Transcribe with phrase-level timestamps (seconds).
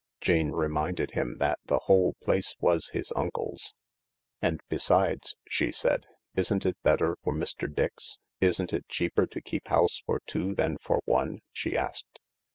[0.19, 3.75] Jane reminded him that the whole place was his uncle's."
[4.41, 7.71] And besides," she said," isn't it better for Mr.
[7.71, 8.17] Dix?
[8.39, 12.17] Isn't it cheaper to keep house for two than for one?" she asked.